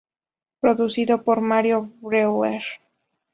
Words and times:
Producido 0.61 1.23
por 1.23 1.41
Mario 1.41 1.91
Breuer. 2.01 2.63